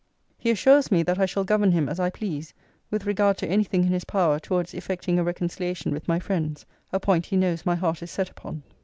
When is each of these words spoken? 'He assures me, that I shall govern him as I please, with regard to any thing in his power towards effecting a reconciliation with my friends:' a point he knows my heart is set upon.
'He 0.39 0.49
assures 0.49 0.89
me, 0.91 1.03
that 1.03 1.19
I 1.19 1.27
shall 1.27 1.43
govern 1.43 1.73
him 1.73 1.87
as 1.87 1.99
I 1.99 2.09
please, 2.09 2.55
with 2.89 3.05
regard 3.05 3.37
to 3.37 3.47
any 3.47 3.63
thing 3.63 3.83
in 3.83 3.89
his 3.91 4.03
power 4.03 4.39
towards 4.39 4.73
effecting 4.73 5.19
a 5.19 5.23
reconciliation 5.23 5.91
with 5.93 6.07
my 6.07 6.17
friends:' 6.17 6.65
a 6.91 6.99
point 6.99 7.27
he 7.27 7.37
knows 7.37 7.67
my 7.67 7.75
heart 7.75 8.01
is 8.01 8.09
set 8.09 8.31
upon. 8.31 8.63